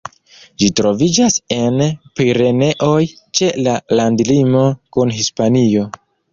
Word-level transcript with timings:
Ĝi 0.61 0.69
troviĝas 0.79 1.37
en 1.57 1.77
Pireneoj, 2.21 3.05
ĉe 3.41 3.53
la 3.69 3.79
landlimo 4.03 4.67
kun 4.97 5.17
Hispanio. 5.23 5.89